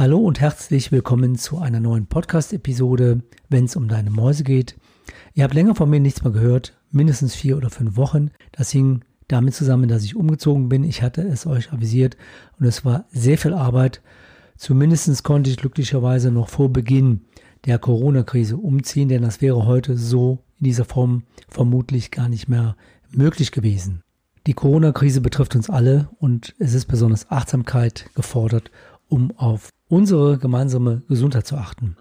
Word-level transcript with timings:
Hallo 0.00 0.16
und 0.16 0.40
herzlich 0.40 0.92
willkommen 0.92 1.36
zu 1.36 1.58
einer 1.58 1.78
neuen 1.78 2.06
Podcast-Episode, 2.06 3.20
wenn 3.50 3.66
es 3.66 3.76
um 3.76 3.86
deine 3.86 4.08
Mäuse 4.08 4.44
geht. 4.44 4.78
Ihr 5.34 5.44
habt 5.44 5.52
länger 5.52 5.74
von 5.74 5.90
mir 5.90 6.00
nichts 6.00 6.24
mehr 6.24 6.32
gehört, 6.32 6.74
mindestens 6.90 7.34
vier 7.34 7.58
oder 7.58 7.68
fünf 7.68 7.98
Wochen. 7.98 8.30
Das 8.50 8.70
hing 8.70 9.04
damit 9.28 9.52
zusammen, 9.52 9.90
dass 9.90 10.02
ich 10.02 10.16
umgezogen 10.16 10.70
bin. 10.70 10.84
Ich 10.84 11.02
hatte 11.02 11.20
es 11.20 11.46
euch 11.46 11.70
avisiert 11.70 12.16
und 12.58 12.64
es 12.64 12.82
war 12.82 13.04
sehr 13.10 13.36
viel 13.36 13.52
Arbeit. 13.52 14.00
Zumindest 14.56 15.22
konnte 15.22 15.50
ich 15.50 15.58
glücklicherweise 15.58 16.30
noch 16.30 16.48
vor 16.48 16.72
Beginn 16.72 17.26
der 17.66 17.78
Corona-Krise 17.78 18.56
umziehen, 18.56 19.10
denn 19.10 19.20
das 19.20 19.42
wäre 19.42 19.66
heute 19.66 19.98
so 19.98 20.38
in 20.60 20.64
dieser 20.64 20.86
Form 20.86 21.24
vermutlich 21.46 22.10
gar 22.10 22.30
nicht 22.30 22.48
mehr 22.48 22.74
möglich 23.10 23.52
gewesen. 23.52 24.02
Die 24.46 24.54
Corona-Krise 24.54 25.20
betrifft 25.20 25.54
uns 25.54 25.68
alle 25.68 26.08
und 26.18 26.54
es 26.58 26.72
ist 26.72 26.86
besonders 26.86 27.30
Achtsamkeit 27.30 28.08
gefordert, 28.14 28.70
um 29.10 29.32
auf 29.36 29.70
unsere 29.88 30.38
gemeinsame 30.38 31.02
Gesundheit 31.08 31.46
zu 31.46 31.56
achten. 31.56 31.96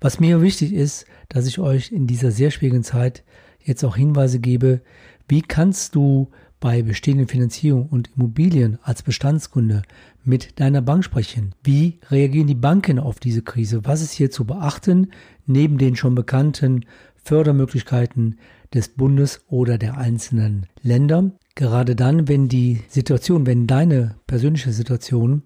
Was 0.00 0.20
mir 0.20 0.42
wichtig 0.42 0.72
ist, 0.72 1.06
dass 1.28 1.46
ich 1.46 1.58
euch 1.58 1.92
in 1.92 2.06
dieser 2.06 2.30
sehr 2.30 2.50
schwierigen 2.50 2.82
Zeit 2.82 3.24
jetzt 3.62 3.84
auch 3.84 3.96
Hinweise 3.96 4.40
gebe, 4.40 4.80
wie 5.28 5.42
kannst 5.42 5.94
du 5.94 6.30
bei 6.60 6.82
bestehenden 6.82 7.28
Finanzierung 7.28 7.86
und 7.86 8.10
Immobilien 8.16 8.78
als 8.82 9.02
Bestandskunde 9.02 9.82
mit 10.24 10.58
deiner 10.58 10.82
Bank 10.82 11.04
sprechen? 11.04 11.54
Wie 11.62 11.98
reagieren 12.10 12.46
die 12.46 12.54
Banken 12.54 12.98
auf 12.98 13.20
diese 13.20 13.42
Krise? 13.42 13.84
Was 13.84 14.02
ist 14.02 14.12
hier 14.12 14.30
zu 14.30 14.44
beachten, 14.44 15.10
neben 15.46 15.78
den 15.78 15.96
schon 15.96 16.14
bekannten 16.14 16.86
Fördermöglichkeiten 17.16 18.38
des 18.72 18.88
Bundes 18.88 19.42
oder 19.48 19.78
der 19.78 19.98
einzelnen 19.98 20.66
Länder? 20.82 21.32
Gerade 21.54 21.96
dann, 21.96 22.28
wenn 22.28 22.48
die 22.48 22.82
Situation, 22.88 23.46
wenn 23.46 23.66
deine 23.66 24.16
persönliche 24.26 24.72
Situation 24.72 25.42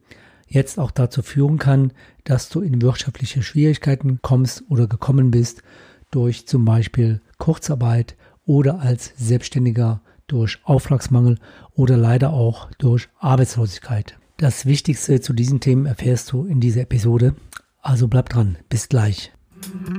jetzt 0.50 0.78
auch 0.78 0.90
dazu 0.90 1.22
führen 1.22 1.59
kann, 1.59 1.92
dass 2.24 2.48
du 2.48 2.60
in 2.60 2.82
wirtschaftliche 2.82 3.42
Schwierigkeiten 3.42 4.18
kommst 4.20 4.64
oder 4.68 4.86
gekommen 4.86 5.30
bist 5.30 5.62
durch 6.11 6.47
zum 6.47 6.64
Beispiel 6.64 7.20
Kurzarbeit 7.38 8.16
oder 8.44 8.80
als 8.80 9.12
Selbstständiger 9.16 10.02
durch 10.27 10.58
Auftragsmangel 10.64 11.38
oder 11.75 11.97
leider 11.97 12.33
auch 12.33 12.69
durch 12.78 13.08
Arbeitslosigkeit. 13.19 14.19
Das 14.36 14.66
Wichtigste 14.66 15.20
zu 15.20 15.33
diesen 15.33 15.60
Themen 15.60 15.86
erfährst 15.86 16.33
du 16.33 16.44
in 16.44 16.60
dieser 16.60 16.82
Episode. 16.82 17.34
Also 17.80 18.08
bleib 18.08 18.28
dran. 18.28 18.56
Bis 18.69 18.88
gleich. 18.88 19.32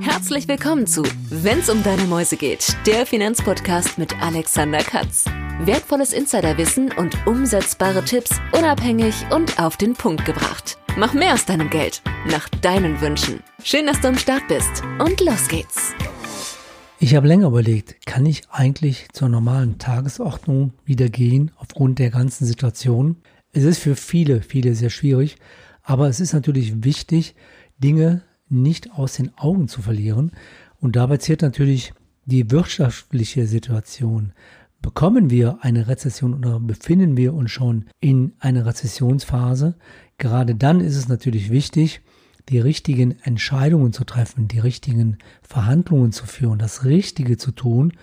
Herzlich 0.02 0.48
willkommen 0.48 0.88
zu 0.88 1.04
Wenn's 1.30 1.70
um 1.70 1.83
deine 1.83 2.04
Mäuse 2.04 2.38
geht, 2.38 2.76
der 2.88 3.06
Finanzpodcast 3.06 3.98
mit 3.98 4.20
Alexander 4.22 4.80
Katz. 4.80 5.26
Wertvolles 5.67 6.12
Insiderwissen 6.12 6.92
und 6.94 7.16
umsetzbare 7.28 8.04
Tipps 8.04 8.31
unabhängig 8.52 9.14
und 9.30 9.59
auf 9.59 9.78
den 9.78 9.94
Punkt 9.94 10.26
gebracht. 10.26 10.80
Mach 10.98 11.14
mehr 11.14 11.34
aus 11.34 11.45
deinem 11.45 11.70
Geld, 11.70 12.02
nach 12.28 12.50
deinen 12.50 13.00
Wünschen. 13.00 13.42
Schön, 13.64 13.86
dass 13.86 14.02
du 14.02 14.08
am 14.08 14.17
Start 14.17 14.48
bist 14.48 14.82
und 14.98 15.22
los 15.22 15.48
geht's. 15.48 15.94
Ich 16.98 17.16
habe 17.16 17.28
länger 17.28 17.48
überlegt, 17.48 18.08
kann 18.08 18.26
ich 18.26 18.42
eigentlich 18.50 19.09
zur 19.14 19.30
normalen 19.30 19.78
Tagesordnung 19.78 20.73
wieder 20.84 21.09
gehen 21.09 21.52
aufgrund 21.58 22.00
der 22.00 22.09
ganzen 22.09 22.45
Situation? 22.45 23.17
Es 23.54 23.64
ist 23.64 23.78
für 23.78 23.95
viele, 23.95 24.42
viele 24.42 24.73
sehr 24.73 24.89
schwierig, 24.89 25.36
aber 25.84 26.09
es 26.09 26.20
ist 26.20 26.34
natürlich 26.34 26.84
wichtig, 26.84 27.36
Dinge 27.78 28.23
nicht 28.50 28.94
aus 28.94 29.14
den 29.14 29.32
Augen 29.38 29.67
zu 29.67 29.84
verlieren. 29.84 30.32
Und 30.80 30.95
dabei 30.95 31.17
zählt 31.17 31.44
natürlich 31.44 31.94
die 32.26 32.50
wirtschaftliche 32.50 33.45
Situation. 33.45 34.34
Bekommen 34.82 35.30
wir 35.30 35.60
eine 35.62 35.88
Rezession 35.88 36.34
oder 36.34 36.60
befinden 36.60 37.16
wir 37.16 37.36
uns 37.36 37.52
schon 37.52 37.86
in 38.00 38.34
einer 38.40 38.66
Rezessionsphase? 38.66 39.76
Gerade 40.18 40.56
dann 40.56 40.82
ist 40.82 40.96
es 40.96 41.08
natürlich 41.08 41.52
wichtig, 41.52 42.02
die 42.50 42.60
richtigen 42.60 43.12
Entscheidungen 43.23 43.94
zu 43.94 44.04
treffen, 44.04 44.48
die 44.48 44.60
richtigen 44.60 45.20
Verhandlungen 45.44 46.12
zu 46.12 46.26
führen, 46.26 46.58
das 46.58 46.84
Richtige 46.84 47.38
zu 47.38 47.52
tun, 47.52 47.94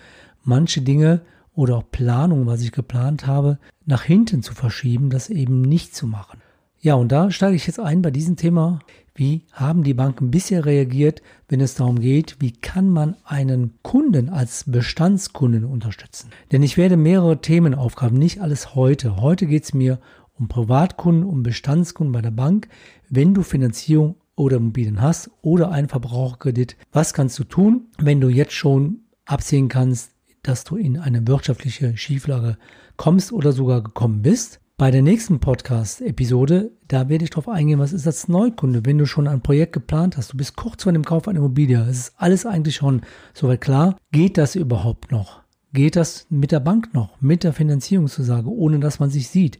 manche 0.43 0.81
Dinge 0.81 1.21
oder 1.53 1.75
auch 1.75 1.91
Planungen, 1.91 2.47
was 2.47 2.61
ich 2.61 2.71
geplant 2.71 3.27
habe, 3.27 3.59
nach 3.85 4.03
hinten 4.03 4.41
zu 4.41 4.53
verschieben, 4.53 5.09
das 5.09 5.29
eben 5.29 5.61
nicht 5.61 5.93
zu 5.93 6.07
machen. 6.07 6.39
Ja, 6.81 6.93
und 6.93 7.11
da 7.11 7.29
steige 7.29 7.57
ich 7.57 7.67
jetzt 7.67 7.79
ein 7.79 8.01
bei 8.01 8.09
diesem 8.09 8.37
Thema. 8.37 8.79
Wie 9.13 9.43
haben 9.51 9.83
die 9.83 9.93
Banken 9.93 10.31
bisher 10.31 10.65
reagiert, 10.65 11.21
wenn 11.49 11.59
es 11.59 11.75
darum 11.75 11.99
geht, 11.99 12.37
wie 12.39 12.53
kann 12.53 12.89
man 12.89 13.17
einen 13.25 13.73
Kunden 13.81 14.29
als 14.29 14.63
Bestandskunden 14.65 15.65
unterstützen? 15.65 16.29
Denn 16.53 16.63
ich 16.63 16.77
werde 16.77 16.95
mehrere 16.95 17.41
Themen 17.41 17.75
aufgraben, 17.75 18.17
nicht 18.17 18.39
alles 18.39 18.75
heute. 18.75 19.17
Heute 19.17 19.45
geht 19.45 19.65
es 19.65 19.73
mir 19.73 19.99
um 20.35 20.47
Privatkunden, 20.47 21.25
um 21.25 21.43
Bestandskunden 21.43 22.13
bei 22.13 22.21
der 22.21 22.31
Bank. 22.31 22.69
Wenn 23.09 23.33
du 23.33 23.43
Finanzierung 23.43 24.15
oder 24.37 24.55
Immobilien 24.55 25.01
hast 25.01 25.31
oder 25.41 25.71
einen 25.71 25.89
Verbraucherkredit, 25.89 26.77
was 26.93 27.13
kannst 27.13 27.37
du 27.39 27.43
tun, 27.43 27.87
wenn 27.97 28.21
du 28.21 28.29
jetzt 28.29 28.53
schon 28.53 29.01
absehen 29.25 29.67
kannst, 29.67 30.11
dass 30.43 30.63
du 30.63 30.77
in 30.77 30.97
eine 30.97 31.27
wirtschaftliche 31.27 31.97
Schieflage 31.97 32.57
kommst 32.95 33.33
oder 33.33 33.51
sogar 33.51 33.83
gekommen 33.83 34.21
bist? 34.21 34.61
Bei 34.79 34.91
der 34.91 35.01
nächsten 35.01 35.41
Podcast-Episode, 35.41 36.71
da 36.87 37.09
werde 37.09 37.25
ich 37.25 37.31
darauf 37.31 37.49
eingehen, 37.49 37.79
was 37.79 37.91
ist 37.91 38.07
als 38.07 38.29
Neukunde, 38.29 38.85
wenn 38.85 38.97
du 38.97 39.05
schon 39.05 39.27
ein 39.27 39.41
Projekt 39.41 39.73
geplant 39.73 40.15
hast, 40.15 40.31
du 40.31 40.37
bist 40.37 40.55
kurz 40.55 40.83
vor 40.83 40.93
dem 40.93 41.03
Kauf 41.03 41.27
einer 41.27 41.39
Immobilie, 41.39 41.81
es 41.81 41.97
ist 41.97 42.13
alles 42.15 42.45
eigentlich 42.45 42.77
schon 42.77 43.01
soweit 43.33 43.59
klar, 43.59 43.97
geht 44.13 44.37
das 44.37 44.55
überhaupt 44.55 45.11
noch? 45.11 45.41
Geht 45.73 45.97
das 45.97 46.27
mit 46.29 46.53
der 46.53 46.61
Bank 46.61 46.93
noch, 46.93 47.19
mit 47.19 47.43
der 47.43 47.51
Finanzierungszusage, 47.51 48.49
ohne 48.49 48.79
dass 48.79 48.99
man 48.99 49.09
sich 49.09 49.27
sieht? 49.27 49.59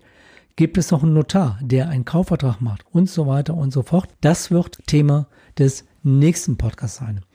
Gibt 0.56 0.78
es 0.78 0.90
noch 0.90 1.03
einen 1.03 1.16
Notar, 1.16 1.59
der 1.62 1.90
einen 1.90 2.06
Kaufvertrag 2.06 2.62
macht 2.62 2.86
und 2.90 3.09
so 3.09 3.28
weiter 3.28 3.56
und 3.56 3.74
so 3.74 3.84
fort? 3.84 4.07
Das 4.22 4.51
wird 4.51 4.80
Thema 4.88 5.28
des 5.57 5.84
nächsten 6.01 6.57
Podcasts 6.57 7.00
sein. 7.00 7.25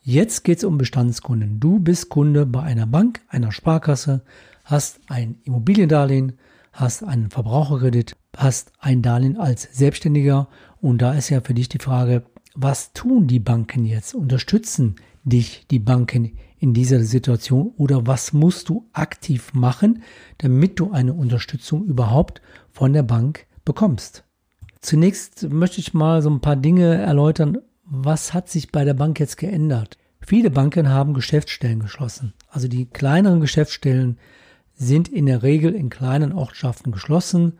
Jetzt 0.00 0.44
geht 0.44 0.58
es 0.58 0.64
um 0.64 0.78
Bestandskunden. 0.78 1.58
Du 1.58 1.80
bist 1.80 2.08
Kunde 2.08 2.46
bei 2.46 2.62
einer 2.62 2.86
Bank, 2.86 3.20
einer 3.26 3.50
Sparkasse, 3.50 4.22
hast 4.62 5.00
ein 5.08 5.40
Immobiliendarlehen, 5.42 6.38
hast 6.72 7.04
einen 7.04 7.30
Verbraucherkredit, 7.30 8.16
hast 8.36 8.72
ein 8.78 9.02
Darlehen 9.02 9.36
als 9.36 9.68
Selbstständiger 9.72 10.48
und 10.80 11.02
da 11.02 11.14
ist 11.14 11.28
ja 11.28 11.40
für 11.40 11.54
dich 11.54 11.68
die 11.68 11.78
Frage, 11.78 12.24
was 12.54 12.92
tun 12.92 13.26
die 13.26 13.40
Banken 13.40 13.84
jetzt? 13.84 14.14
Unterstützen 14.14 14.96
dich 15.24 15.66
die 15.70 15.78
Banken 15.78 16.36
in 16.58 16.74
dieser 16.74 17.00
Situation 17.00 17.72
oder 17.76 18.06
was 18.06 18.32
musst 18.32 18.68
du 18.68 18.88
aktiv 18.92 19.52
machen, 19.54 20.02
damit 20.38 20.78
du 20.78 20.92
eine 20.92 21.14
Unterstützung 21.14 21.84
überhaupt 21.86 22.42
von 22.70 22.92
der 22.92 23.02
Bank 23.02 23.46
bekommst? 23.64 24.24
Zunächst 24.80 25.48
möchte 25.50 25.80
ich 25.80 25.94
mal 25.94 26.22
so 26.22 26.30
ein 26.30 26.40
paar 26.40 26.56
Dinge 26.56 26.94
erläutern. 26.94 27.58
Was 27.84 28.32
hat 28.32 28.48
sich 28.48 28.72
bei 28.72 28.84
der 28.84 28.94
Bank 28.94 29.20
jetzt 29.20 29.36
geändert? 29.36 29.98
Viele 30.20 30.50
Banken 30.50 30.88
haben 30.88 31.14
Geschäftsstellen 31.14 31.80
geschlossen. 31.80 32.34
Also 32.48 32.68
die 32.68 32.86
kleineren 32.86 33.40
Geschäftsstellen 33.40 34.18
sind 34.80 35.08
in 35.08 35.26
der 35.26 35.42
Regel 35.42 35.74
in 35.74 35.90
kleinen 35.90 36.32
Ortschaften 36.32 36.90
geschlossen. 36.90 37.58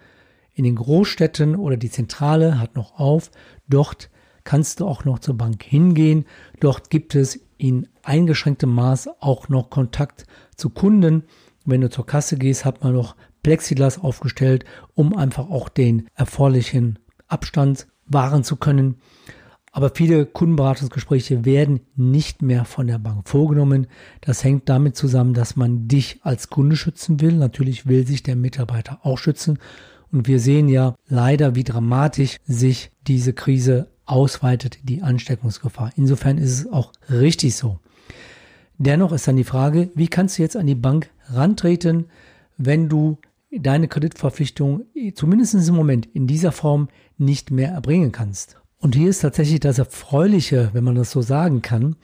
In 0.54 0.64
den 0.64 0.76
Großstädten 0.76 1.54
oder 1.54 1.76
die 1.76 1.90
Zentrale 1.90 2.58
hat 2.58 2.76
noch 2.76 2.98
auf. 2.98 3.30
Dort 3.68 4.08
kannst 4.42 4.80
du 4.80 4.86
auch 4.86 5.04
noch 5.04 5.18
zur 5.18 5.36
Bank 5.36 5.62
hingehen. 5.62 6.24
Dort 6.60 6.88
gibt 6.88 7.14
es 7.14 7.38
in 7.58 7.88
eingeschränktem 8.02 8.74
Maß 8.74 9.10
auch 9.20 9.50
noch 9.50 9.68
Kontakt 9.68 10.24
zu 10.56 10.70
Kunden. 10.70 11.24
Wenn 11.66 11.82
du 11.82 11.90
zur 11.90 12.06
Kasse 12.06 12.38
gehst, 12.38 12.64
hat 12.64 12.82
man 12.82 12.94
noch 12.94 13.16
Plexiglas 13.42 13.98
aufgestellt, 13.98 14.64
um 14.94 15.14
einfach 15.14 15.50
auch 15.50 15.68
den 15.68 16.08
erforderlichen 16.14 16.98
Abstand 17.28 17.86
wahren 18.06 18.44
zu 18.44 18.56
können. 18.56 18.96
Aber 19.72 19.92
viele 19.94 20.26
Kundenberatungsgespräche 20.26 21.44
werden 21.44 21.80
nicht 21.94 22.42
mehr 22.42 22.64
von 22.64 22.88
der 22.88 22.98
Bank 22.98 23.28
vorgenommen. 23.28 23.86
Das 24.20 24.42
hängt 24.42 24.68
damit 24.68 24.96
zusammen, 24.96 25.32
dass 25.32 25.54
man 25.54 25.86
dich 25.86 26.18
als 26.22 26.50
Kunde 26.50 26.74
schützen 26.74 27.20
will. 27.20 27.34
Natürlich 27.34 27.86
will 27.86 28.06
sich 28.06 28.22
der 28.24 28.34
Mitarbeiter 28.34 28.98
auch 29.02 29.18
schützen. 29.18 29.58
Und 30.10 30.26
wir 30.26 30.40
sehen 30.40 30.68
ja 30.68 30.96
leider, 31.06 31.54
wie 31.54 31.62
dramatisch 31.62 32.38
sich 32.44 32.90
diese 33.06 33.32
Krise 33.32 33.88
ausweitet, 34.06 34.80
die 34.82 35.02
Ansteckungsgefahr. 35.02 35.92
Insofern 35.94 36.38
ist 36.38 36.52
es 36.52 36.72
auch 36.72 36.92
richtig 37.08 37.54
so. 37.54 37.78
Dennoch 38.76 39.12
ist 39.12 39.28
dann 39.28 39.36
die 39.36 39.44
Frage, 39.44 39.90
wie 39.94 40.08
kannst 40.08 40.38
du 40.38 40.42
jetzt 40.42 40.56
an 40.56 40.66
die 40.66 40.74
Bank 40.74 41.10
rantreten, 41.28 42.06
wenn 42.56 42.88
du 42.88 43.18
deine 43.52 43.88
Kreditverpflichtung 43.88 44.86
zumindest 45.14 45.54
im 45.54 45.74
Moment 45.74 46.06
in 46.06 46.26
dieser 46.26 46.50
Form 46.50 46.88
nicht 47.18 47.50
mehr 47.50 47.70
erbringen 47.70 48.10
kannst. 48.10 48.59
Und 48.80 48.94
hier 48.94 49.10
ist 49.10 49.20
tatsächlich 49.20 49.60
das 49.60 49.78
Erfreuliche, 49.78 50.70
wenn 50.72 50.84
man 50.84 50.94
das 50.94 51.10
so 51.10 51.20
sagen 51.20 51.60
kann, 51.60 51.96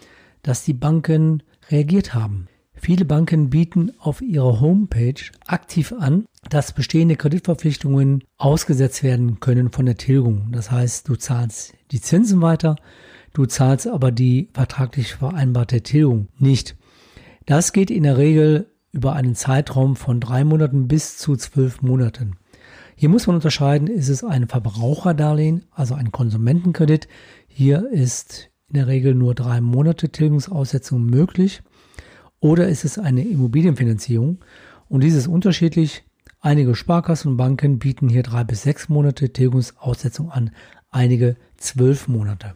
dass 0.43 0.62
die 0.62 0.75
Banken 0.75 1.43
reagiert 1.70 2.12
haben. 2.12 2.49
Viele 2.75 3.06
Banken 3.06 3.49
bieten 3.49 3.93
auf 3.99 4.20
ihrer 4.20 4.61
Homepage 4.61 5.14
aktiv 5.46 5.94
an, 5.99 6.26
dass 6.50 6.75
bestehende 6.75 7.17
Kreditverpflichtungen 7.17 8.23
ausgesetzt 8.37 9.02
werden 9.02 9.40
können 9.40 9.73
von 9.73 9.87
der 9.87 9.96
Tilgung. 9.96 10.52
Das 10.52 10.70
heißt, 10.70 11.08
du 11.08 11.17
zahlst 11.17 11.73
die 11.90 12.02
Zinsen 12.02 12.43
weiter, 12.43 12.76
du 13.32 13.46
zahlst 13.46 13.88
aber 13.88 14.12
die 14.12 14.50
vertraglich 14.52 15.14
vereinbarte 15.14 15.81
Tilgung 15.81 16.28
nicht. 16.38 16.76
Das 17.46 17.73
geht 17.73 17.90
in 17.90 18.02
der 18.02 18.19
Regel 18.19 18.70
über 18.93 19.14
einen 19.14 19.34
Zeitraum 19.34 19.96
von 19.96 20.20
drei 20.20 20.44
Monaten 20.44 20.88
bis 20.88 21.17
zu 21.17 21.37
zwölf 21.37 21.81
Monaten. 21.81 22.37
Hier 22.98 23.10
muss 23.10 23.26
man 23.26 23.37
unterscheiden, 23.37 23.88
ist 23.88 24.08
es 24.08 24.25
ein 24.25 24.48
Verbraucherdarlehen, 24.48 25.66
also 25.70 25.94
ein 25.94 26.12
Konsumentenkredit. 26.12 27.08
Hier 27.46 27.87
ist 27.90 28.48
in 28.69 28.76
der 28.76 28.87
Regel 28.87 29.14
nur 29.14 29.34
drei 29.34 29.60
Monate 29.60 30.08
Tilgungsaussetzung 30.08 31.04
möglich. 31.04 31.62
Oder 32.40 32.69
ist 32.69 32.87
es 32.87 32.98
eine 32.98 33.22
Immobilienfinanzierung? 33.22 34.38
Und 34.88 35.04
dies 35.04 35.14
ist 35.14 35.26
unterschiedlich. 35.26 36.04
Einige 36.40 36.75
Sparkassen 36.75 37.32
und 37.32 37.37
Banken 37.37 37.78
bieten 37.78 38.08
hier 38.08 38.22
drei 38.22 38.44
bis 38.44 38.62
sechs 38.62 38.88
Monate 38.88 39.31
Tilgungsaussetzung 39.31 40.31
an, 40.31 40.50
einige 40.90 41.37
zwölf 41.58 42.08
Monate. 42.08 42.54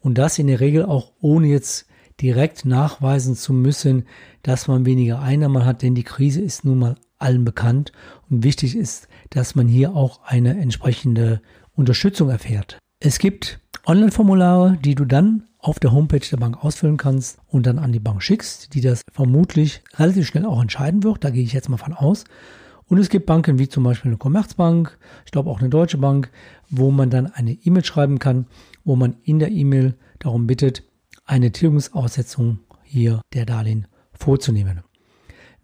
Und 0.00 0.18
das 0.18 0.40
in 0.40 0.48
der 0.48 0.58
Regel 0.58 0.84
auch 0.84 1.12
ohne 1.20 1.46
jetzt 1.46 1.86
direkt 2.20 2.64
nachweisen 2.64 3.36
zu 3.36 3.52
müssen, 3.52 4.04
dass 4.42 4.66
man 4.66 4.84
weniger 4.84 5.20
Einnahmen 5.20 5.64
hat, 5.64 5.82
denn 5.82 5.94
die 5.94 6.02
Krise 6.02 6.40
ist 6.40 6.64
nun 6.64 6.78
mal 6.80 6.96
allen 7.20 7.44
bekannt 7.44 7.92
und 8.28 8.44
wichtig 8.44 8.76
ist, 8.76 9.08
dass 9.30 9.54
man 9.54 9.68
hier 9.68 9.94
auch 9.94 10.24
eine 10.24 10.58
entsprechende 10.58 11.40
Unterstützung 11.74 12.30
erfährt. 12.30 12.78
Es 13.00 13.18
gibt 13.18 13.60
Online-Formulare, 13.86 14.78
die 14.84 14.94
du 14.94 15.04
dann 15.04 15.44
auf 15.58 15.78
der 15.78 15.92
Homepage 15.92 16.26
der 16.30 16.36
Bank 16.36 16.62
ausfüllen 16.64 16.96
kannst 16.96 17.38
und 17.46 17.66
dann 17.66 17.78
an 17.78 17.92
die 17.92 18.00
Bank 18.00 18.22
schickst, 18.22 18.74
die 18.74 18.80
das 18.80 19.02
vermutlich 19.12 19.82
relativ 19.94 20.26
schnell 20.26 20.46
auch 20.46 20.60
entscheiden 20.60 21.02
wird. 21.02 21.24
Da 21.24 21.30
gehe 21.30 21.42
ich 21.42 21.52
jetzt 21.52 21.68
mal 21.68 21.76
von 21.76 21.92
aus. 21.92 22.24
Und 22.86 22.98
es 22.98 23.08
gibt 23.08 23.26
Banken 23.26 23.58
wie 23.58 23.68
zum 23.68 23.84
Beispiel 23.84 24.10
eine 24.10 24.18
Commerzbank, 24.18 24.98
ich 25.24 25.30
glaube 25.30 25.48
auch 25.48 25.60
eine 25.60 25.68
Deutsche 25.68 25.98
Bank, 25.98 26.30
wo 26.70 26.90
man 26.90 27.08
dann 27.08 27.26
eine 27.26 27.52
E-Mail 27.52 27.84
schreiben 27.84 28.18
kann, 28.18 28.46
wo 28.84 28.96
man 28.96 29.16
in 29.22 29.38
der 29.38 29.52
E-Mail 29.52 29.94
darum 30.18 30.46
bittet, 30.46 30.82
eine 31.24 31.52
Tilgungsaussetzung 31.52 32.58
hier 32.82 33.20
der 33.32 33.46
Darlehen 33.46 33.86
vorzunehmen. 34.12 34.80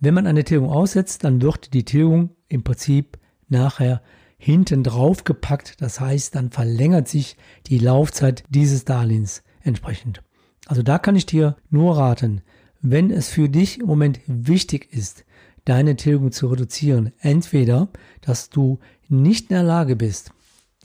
Wenn 0.00 0.14
man 0.14 0.26
eine 0.26 0.44
Tilgung 0.44 0.70
aussetzt, 0.70 1.24
dann 1.24 1.40
wird 1.40 1.72
die 1.72 1.84
Tilgung 1.84 2.30
im 2.48 2.62
Prinzip 2.62 3.18
nachher 3.48 4.02
hinten 4.38 4.84
drauf 4.84 5.24
gepackt. 5.24 5.80
Das 5.80 6.00
heißt, 6.00 6.34
dann 6.34 6.50
verlängert 6.50 7.08
sich 7.08 7.36
die 7.66 7.78
Laufzeit 7.78 8.44
dieses 8.50 8.84
Darlehens 8.84 9.42
entsprechend. 9.62 10.22
Also 10.66 10.82
da 10.82 10.98
kann 10.98 11.16
ich 11.16 11.26
dir 11.26 11.56
nur 11.70 11.96
raten, 11.96 12.42
wenn 12.82 13.10
es 13.10 13.28
für 13.28 13.48
dich 13.48 13.80
im 13.80 13.86
Moment 13.86 14.20
wichtig 14.26 14.92
ist, 14.92 15.24
deine 15.64 15.96
Tilgung 15.96 16.30
zu 16.30 16.46
reduzieren, 16.48 17.12
entweder, 17.20 17.88
dass 18.20 18.50
du 18.50 18.78
nicht 19.08 19.50
in 19.50 19.56
der 19.56 19.64
Lage 19.64 19.96
bist, 19.96 20.32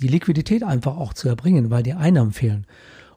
die 0.01 0.07
Liquidität 0.07 0.63
einfach 0.63 0.97
auch 0.97 1.13
zu 1.13 1.27
erbringen, 1.27 1.69
weil 1.69 1.83
dir 1.83 1.99
Einnahmen 1.99 2.31
fehlen, 2.31 2.65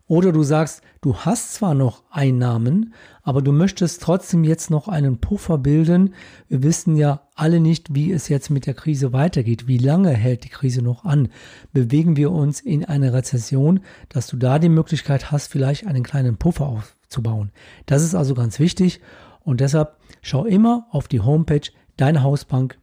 oder 0.07 0.33
du 0.33 0.43
sagst, 0.43 0.83
du 1.01 1.17
hast 1.17 1.55
zwar 1.55 1.75
noch 1.75 2.03
Einnahmen, 2.11 2.93
aber 3.23 3.41
du 3.41 3.53
möchtest 3.53 4.03
trotzdem 4.03 4.45
jetzt 4.45 4.71
noch 4.71 4.87
einen 4.87 5.19
Puffer 5.19 5.57
bilden. 5.57 6.15
Wir 6.49 6.63
wissen 6.63 6.97
ja 6.97 7.23
alle 7.35 7.59
nicht, 7.59 7.95
wie 7.95 8.13
es 8.13 8.29
jetzt 8.29 8.51
mit 8.51 8.67
der 8.67 8.75
Krise 8.75 9.15
weitergeht. 9.15 9.67
Wie 9.67 9.79
lange 9.79 10.11
hält 10.11 10.45
die 10.45 10.51
Krise 10.51 10.83
noch 10.83 11.05
an? 11.05 11.29
Bewegen 11.73 12.17
wir 12.17 12.33
uns 12.33 12.61
in 12.61 12.85
eine 12.85 13.15
Rezession, 13.15 13.81
dass 14.11 14.27
du 14.27 14.37
da 14.37 14.59
die 14.59 14.69
Möglichkeit 14.69 15.31
hast, 15.31 15.51
vielleicht 15.51 15.87
einen 15.87 16.03
kleinen 16.03 16.37
Puffer 16.37 16.67
aufzubauen. 16.67 17.51
Das 17.87 18.03
ist 18.03 18.15
also 18.15 18.35
ganz 18.35 18.59
wichtig 18.59 19.01
und 19.41 19.61
deshalb 19.61 19.97
schau 20.21 20.45
immer 20.45 20.87
auf 20.91 21.09
die 21.09 21.21
Homepage 21.21 21.71
deiner 21.97 22.23
Hausbank, 22.23 22.79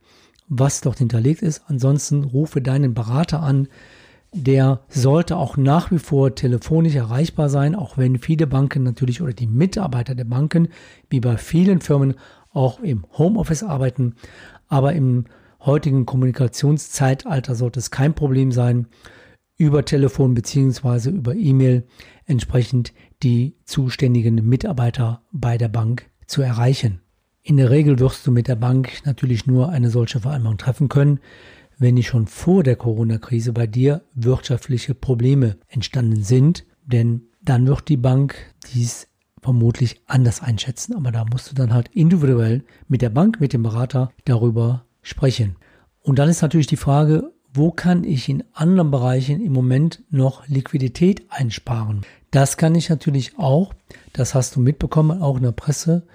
was 0.48 0.82
dort 0.82 0.98
hinterlegt 0.98 1.44
ist. 1.44 1.64
Ansonsten 1.68 2.24
rufe 2.24 2.62
deinen 2.62 2.96
Berater 2.96 3.44
an 3.44 3.68
der 4.34 4.82
sollte 4.88 5.38
auch 5.38 5.58
nach 5.58 5.92
wie 5.92 6.00
vor 6.00 6.36
telefonisch 6.36 6.96
erreichbar 6.96 7.50
sein, 7.50 7.76
auch 7.76 7.98
wenn 7.98 8.18
viele 8.18 8.48
Banken 8.48 8.84
natürlich 8.84 9.22
oder 9.22 9.34
die 9.34 9.48
Mitarbeiter 9.48 10.16
der 10.16 10.24
Banken, 10.24 10.70
wie 11.10 11.20
bei 11.20 11.38
vielen 11.38 11.82
Firmen, 11.82 12.16
auch 12.54 12.80
im 12.80 13.06
Homeoffice 13.18 13.64
arbeiten. 13.64 14.16
Aber 14.68 14.94
im 14.94 15.26
heutigen 15.62 16.06
Kommunikationszeitalter 16.06 17.56
sollte 17.56 17.80
es 17.80 17.92
kein 17.92 18.14
Problem 18.14 18.52
sein, 18.52 18.88
über 19.58 19.86
Telefon 19.86 20.34
beziehungsweise 20.34 21.12
über 21.12 21.36
E-Mail 21.36 21.86
entsprechend 22.26 22.94
die 23.22 23.58
zuständigen 23.66 24.48
Mitarbeiter 24.48 25.22
bei 25.32 25.58
der 25.58 25.68
Bank 25.68 26.10
zu 26.26 26.42
erreichen. 26.42 27.02
In 27.44 27.58
der 27.58 27.70
Regel 27.70 28.00
wirst 28.00 28.26
du 28.26 28.32
mit 28.32 28.48
der 28.48 28.56
Bank 28.56 29.06
natürlich 29.06 29.46
nur 29.46 29.70
eine 29.70 29.90
solche 29.90 30.20
Vereinbarung 30.20 30.58
treffen 30.58 30.90
können, 30.90 31.20
wenn 31.82 31.96
nicht 31.96 32.10
schon 32.10 32.28
vor 32.28 32.62
der 32.62 32.76
Corona-Krise 32.76 33.54
bei 33.54 33.66
dir 33.66 34.04
wirtschaftliche 34.14 34.94
Probleme 34.94 35.58
entstanden 35.68 36.24
sind, 36.24 36.64
denn 36.86 37.24
dann 37.42 37.66
wird 37.66 37.90
die 37.90 37.98
Bank 37.98 38.36
dies 38.72 39.08
vermutlich 39.42 40.00
anders 40.06 40.44
einschätzen. 40.44 40.96
Aber 40.96 41.12
da 41.12 41.26
musst 41.26 41.50
du 41.50 41.56
dann 41.56 41.74
halt 41.74 41.88
individuell 41.88 42.64
mit 42.88 43.02
der 43.02 43.10
Bank, 43.10 43.40
mit 43.40 43.54
dem 43.54 43.64
Berater 43.64 44.12
darüber 44.26 44.86
sprechen. 45.02 45.56
Und 46.02 46.20
dann 46.20 46.30
ist 46.30 46.44
natürlich 46.44 46.68
die 46.68 46.78
Frage, 46.78 47.34
wo 47.52 47.72
kann 47.72 48.04
ich 48.04 48.30
in 48.30 48.44
anderen 48.54 48.92
Bereichen 48.92 49.42
im 49.42 49.52
Moment 49.52 50.04
noch 50.12 50.48
Liquidität 50.48 51.26
einsparen? 51.30 52.02
Das 52.30 52.58
kann 52.58 52.76
ich 52.76 52.90
natürlich 52.90 53.40
auch, 53.40 53.74
das 54.14 54.36
hast 54.36 54.56
du 54.56 54.60
mitbekommen, 54.60 55.20
auch 55.20 55.38
in 55.38 55.44
der 55.44 55.52
Presse, 55.52 56.06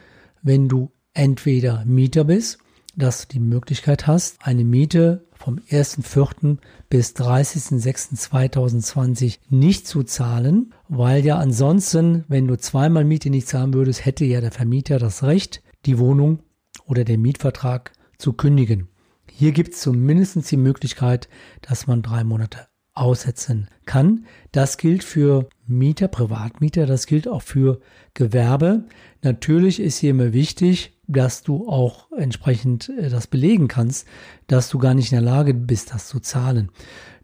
wenn 0.42 0.68
du 0.68 0.92
entweder 1.12 1.84
Mieter 1.84 2.22
bist, 2.22 2.58
dass 2.96 3.22
du 3.22 3.28
die 3.34 3.40
Möglichkeit 3.40 4.06
hast, 4.06 4.38
eine 4.40 4.64
Miete 4.64 5.26
vom 5.34 5.60
1.4. 5.70 6.58
bis 6.88 7.14
30.06.2020 7.14 9.38
nicht 9.50 9.86
zu 9.86 10.02
zahlen, 10.02 10.72
weil 10.88 11.22
ja 11.24 11.38
ansonsten, 11.38 12.24
wenn 12.28 12.48
du 12.48 12.58
zweimal 12.58 13.04
Miete 13.04 13.30
nicht 13.30 13.46
zahlen 13.46 13.72
würdest, 13.74 14.04
hätte 14.04 14.24
ja 14.24 14.40
der 14.40 14.50
Vermieter 14.50 14.98
das 14.98 15.22
Recht, 15.22 15.62
die 15.84 15.98
Wohnung 15.98 16.40
oder 16.86 17.04
den 17.04 17.22
Mietvertrag 17.22 17.92
zu 18.18 18.32
kündigen. 18.32 18.88
Hier 19.30 19.52
gibt 19.52 19.74
es 19.74 19.80
zumindest 19.80 20.50
die 20.50 20.56
Möglichkeit, 20.56 21.28
dass 21.60 21.86
man 21.86 22.02
drei 22.02 22.24
Monate 22.24 22.66
aussetzen 22.94 23.68
kann. 23.84 24.24
Das 24.52 24.78
gilt 24.78 25.04
für 25.04 25.50
Mieter, 25.66 26.08
Privatmieter, 26.08 26.86
das 26.86 27.06
gilt 27.06 27.28
auch 27.28 27.42
für 27.42 27.80
Gewerbe. 28.14 28.84
Natürlich 29.22 29.80
ist 29.80 29.98
hier 29.98 30.10
immer 30.10 30.32
wichtig, 30.32 30.95
dass 31.08 31.42
du 31.42 31.68
auch 31.68 32.10
entsprechend 32.12 32.90
äh, 32.98 33.08
das 33.08 33.26
belegen 33.26 33.68
kannst, 33.68 34.06
dass 34.46 34.68
du 34.68 34.78
gar 34.78 34.94
nicht 34.94 35.12
in 35.12 35.16
der 35.16 35.30
Lage 35.30 35.54
bist, 35.54 35.92
das 35.92 36.08
zu 36.08 36.20
zahlen. 36.20 36.70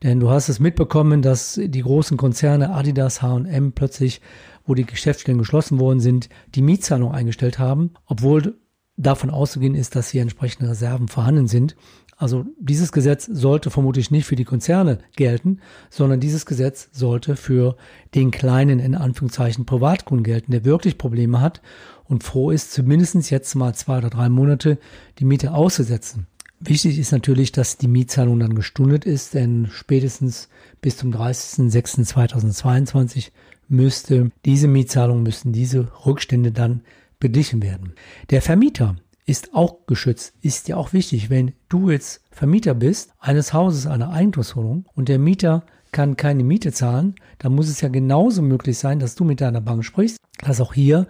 Denn 0.03 0.21
du 0.21 0.31
hast 0.31 0.49
es 0.49 0.61
mitbekommen, 0.61 1.23
dass 1.23 1.61
die 1.63 1.83
großen 1.83 2.17
Konzerne 2.17 2.71
Adidas, 2.71 3.23
H&M 3.23 3.73
plötzlich, 3.73 4.21
wo 4.67 4.75
die 4.75 4.87
Geschäftsstellen 4.87 5.39
geschlossen 5.39 5.79
worden 5.79 6.01
sind, 6.01 6.29
die 6.55 6.63
Mietzahlung 6.63 7.13
eingestellt 7.13 7.59
haben, 7.59 7.93
obwohl 8.07 8.57
davon 8.97 9.31
auszugehen 9.31 9.75
ist, 9.75 9.97
dass 9.97 10.11
hier 10.11 10.23
entsprechende 10.23 10.71
Reserven 10.71 11.09
vorhanden 11.09 11.49
sind. 11.49 11.77
Also 12.17 12.45
dieses 12.61 12.93
Gesetz 12.93 13.27
sollte 13.27 13.71
vermutlich 13.71 14.11
nicht 14.11 14.27
für 14.27 14.37
die 14.37 14.45
Konzerne 14.45 14.99
gelten, 15.17 15.59
sondern 15.91 16.21
dieses 16.21 16.47
Gesetz 16.47 16.89
sollte 16.93 17.35
für 17.35 17.77
den 18.15 18.31
kleinen, 18.31 18.79
in 18.79 18.95
Anführungszeichen, 18.95 19.67
Privatkunden 19.67 20.23
gelten, 20.23 20.53
der 20.53 20.65
wirklich 20.65 20.99
Probleme 20.99 21.41
hat 21.41 21.63
und 22.05 22.25
froh 22.25 22.51
ist, 22.51 22.73
zumindest 22.73 23.31
jetzt 23.31 23.55
mal 23.55 23.75
zwei 23.75 23.99
oder 23.99 24.11
drei 24.11 24.29
Monate 24.29 24.79
die 25.19 25.25
Miete 25.25 25.55
auszusetzen. 25.55 26.27
Wichtig 26.61 26.99
ist 26.99 27.11
natürlich, 27.11 27.51
dass 27.51 27.77
die 27.77 27.89
Mietzahlung 27.89 28.39
dann 28.39 28.55
gestundet 28.55 29.05
ist, 29.05 29.35
denn 29.35 29.69
spätestens 29.73 30.49
bis 30.81 30.97
zum 30.97 31.13
30.06.2022 31.13 33.33
müsste 33.69 34.31
diese 34.45 34.69
Mietzahlung, 34.69 35.25
müssen 35.25 35.53
diese 35.53 35.89
Rückstände 36.07 36.53
dann 36.53 36.83
beglichen 37.19 37.63
werden. 37.63 37.95
Der 38.31 38.43
Vermieter 38.43 38.95
ist 39.27 39.55
auch 39.55 39.87
geschützt, 39.87 40.35
ist 40.41 40.69
ja 40.69 40.77
auch 40.77 40.93
wichtig. 40.93 41.31
Wenn 41.31 41.53
du 41.69 41.91
jetzt 41.91 42.23
Vermieter 42.31 42.75
bist 42.75 43.13
eines 43.19 43.53
Hauses, 43.53 43.87
einer 43.87 44.11
Eigentumswohnung 44.11 44.87
und 44.95 45.09
der 45.09 45.19
Mieter 45.19 45.65
kann 45.91 46.17
keine 46.17 46.45
Miete 46.45 46.73
zahlen, 46.73 47.15
dann 47.39 47.55
muss 47.55 47.69
es 47.69 47.81
ja 47.81 47.89
genauso 47.89 48.43
möglich 48.43 48.79
sein, 48.79 48.99
dass 48.99 49.15
du 49.15 49.25
mit 49.25 49.41
deiner 49.41 49.61
Bank 49.61 49.85
sprichst, 49.85 50.17
dass 50.39 50.61
auch 50.61 50.75
hier 50.75 51.07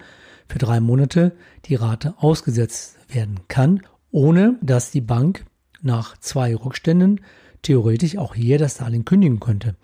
für 0.53 0.59
drei 0.59 0.81
Monate 0.81 1.33
die 1.65 1.77
Rate 1.77 2.13
ausgesetzt 2.19 2.99
werden 3.09 3.41
kann, 3.49 3.81
ohne 4.11 4.59
dass 4.61 4.91
die 4.91 5.01
Bank 5.01 5.47
nach 5.81 6.19
zwei 6.19 6.55
Rückständen 6.55 7.23
theoretisch 7.63 8.19
auch 8.19 8.35
hier 8.35 8.59
das 8.59 8.77
Darlehen 8.77 9.07
kündigen 9.07 9.41
könnte. 9.41 9.77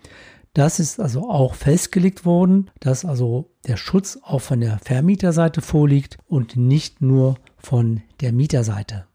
Das 0.53 0.79
ist 0.79 0.99
also 0.99 1.27
auch 1.27 1.55
festgelegt 1.55 2.23
worden, 2.23 2.69
dass 2.79 3.03
also 3.03 3.49
der 3.65 3.77
Schutz 3.77 4.19
auch 4.21 4.41
von 4.41 4.61
der 4.61 4.77
Vermieterseite 4.77 5.61
vorliegt 5.61 6.19
und 6.27 6.55
nicht 6.55 7.01
nur 7.01 7.37
von 7.57 8.03
der 8.21 8.31
Mieterseite. 8.31 9.05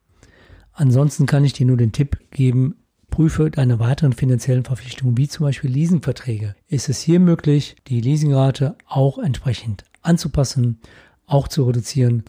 Ansonsten 0.73 1.27
kann 1.27 1.45
ich 1.45 1.53
dir 1.53 1.67
nur 1.67 1.77
den 1.77 1.93
Tipp 1.93 2.19
geben, 2.33 2.75
prüfe 3.11 3.53
deine 3.53 3.79
weiteren 3.79 4.13
finanziellen 4.13 4.65
Verpflichtungen, 4.65 5.17
wie 5.17 5.29
zum 5.29 5.47
Beispiel 5.47 5.71
Leasingverträge. 5.71 6.57
Ist 6.67 6.89
es 6.89 7.01
hier 7.01 7.21
möglich, 7.21 7.77
die 7.87 8.01
Leasingrate 8.01 8.77
auch 8.89 9.19
entsprechend 9.19 9.85
anzupassen, 10.03 10.81
auch 11.27 11.49
zu 11.49 11.65
reduzieren? 11.65 12.25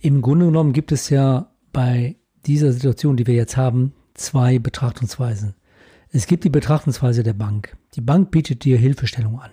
Im 0.00 0.22
Grunde 0.22 0.46
genommen 0.46 0.72
gibt 0.72 0.92
es 0.92 1.08
ja 1.10 1.50
bei 1.72 2.16
dieser 2.46 2.72
Situation, 2.72 3.16
die 3.16 3.26
wir 3.26 3.34
jetzt 3.34 3.56
haben, 3.56 3.92
zwei 4.14 4.58
Betrachtungsweisen. 4.58 5.54
Es 6.10 6.26
gibt 6.26 6.44
die 6.44 6.50
Betrachtungsweise 6.50 7.22
der 7.22 7.32
Bank. 7.32 7.76
Die 7.94 8.00
Bank 8.00 8.30
bietet 8.30 8.64
dir 8.64 8.78
Hilfestellung 8.78 9.40
an. 9.40 9.50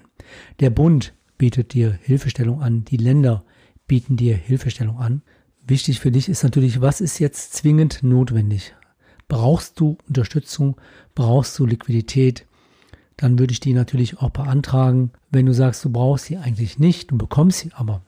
Der 0.60 0.70
Bund 0.70 1.13
bietet 1.38 1.74
dir 1.74 1.98
Hilfestellung 2.03 2.62
an. 2.62 2.86
Die 2.86 2.98
Länder 2.98 3.43
bieten 3.88 4.15
dir 4.15 4.36
Hilfestellung 4.36 5.00
an. 5.00 5.24
Wichtig 5.65 6.00
für 6.00 6.12
dich 6.12 6.29
ist 6.29 6.43
natürlich, 6.43 6.81
was 6.81 7.01
ist 7.01 7.20
jetzt 7.20 7.53
zwingend 7.53 8.03
notwendig? 8.03 8.75
Brauchst 9.27 9.79
du 9.79 9.98
Unterstützung? 10.08 10.75
Brauchst 11.15 11.58
du 11.58 11.65
Liquidität? 11.65 12.46
Dann 13.17 13.39
würde 13.39 13.53
ich 13.53 13.60
die 13.60 13.74
natürlich 13.74 14.20
auch 14.20 14.31
beantragen. 14.31 15.12
Wenn 15.29 15.46
du 15.46 15.53
sagst, 15.53 15.86
du 15.86 15.89
brauchst 15.89 16.25
sie 16.25 16.38
eigentlich 16.38 16.77
nicht, 16.79 17.12
du 17.12 17.17
bekommst 17.17 17.60
sie 17.60 17.72
aber 17.74 18.03